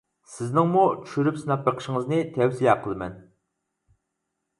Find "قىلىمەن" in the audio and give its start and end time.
2.87-3.15